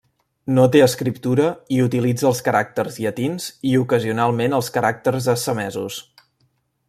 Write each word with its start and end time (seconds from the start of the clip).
No 0.53 0.63
té 0.75 0.79
escriptura 0.85 1.49
i 1.75 1.77
utilitza 1.83 2.27
els 2.31 2.41
caràcters 2.47 2.97
llatins 3.03 3.47
i 3.73 3.77
ocasionalment 3.83 4.59
els 4.61 4.75
caràcters 4.79 5.33
assamesos. 5.37 6.01